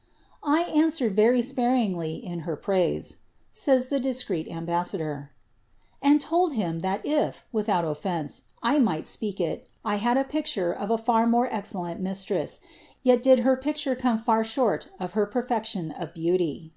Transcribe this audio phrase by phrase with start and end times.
[0.00, 0.02] ^^
[0.42, 3.18] I an swered very sparingly in her praise,"
[3.52, 5.30] says the discreet ambassador,
[6.02, 10.46] ^and told him, that if, without offence, I might speak it, 1 had the pic
[10.46, 12.60] ture of a far more excellent mistress,
[13.02, 16.72] yet did her picture come far short of her perfection of beauty."